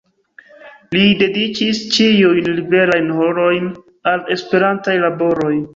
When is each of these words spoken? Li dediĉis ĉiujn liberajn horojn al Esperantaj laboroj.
Li 0.95 1.03
dediĉis 1.19 1.83
ĉiujn 1.97 2.49
liberajn 2.61 3.15
horojn 3.21 3.73
al 4.15 4.29
Esperantaj 4.39 5.03
laboroj. 5.07 5.59